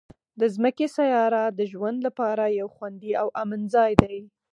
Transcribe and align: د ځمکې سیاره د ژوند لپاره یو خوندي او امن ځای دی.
د 0.39 0.41
ځمکې 0.55 0.87
سیاره 0.97 1.43
د 1.59 1.59
ژوند 1.71 1.97
لپاره 2.07 2.43
یو 2.59 2.67
خوندي 2.75 3.11
او 3.21 3.27
امن 3.41 3.61
ځای 3.75 3.91
دی. 4.03 4.17